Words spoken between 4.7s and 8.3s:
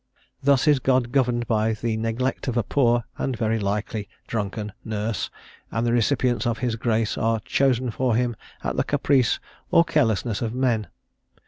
nurse, and the recipients of his grace are chosen for